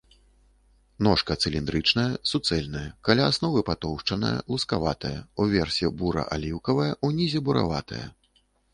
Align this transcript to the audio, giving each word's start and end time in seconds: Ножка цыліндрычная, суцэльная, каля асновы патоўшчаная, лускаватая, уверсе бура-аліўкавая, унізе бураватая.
Ножка 1.07 1.35
цыліндрычная, 1.43 2.05
суцэльная, 2.31 2.83
каля 3.09 3.29
асновы 3.33 3.59
патоўшчаная, 3.69 4.35
лускаватая, 4.55 5.15
уверсе 5.47 5.95
бура-аліўкавая, 6.03 6.91
унізе 7.11 7.39
бураватая. 7.49 8.05